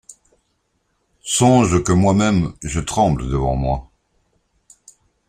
Songe 1.23 1.83
que 1.83 1.91
moi-même 1.91 2.55
je 2.63 2.79
tremble 2.79 3.27
devant 3.29 3.55
moi. 3.55 3.91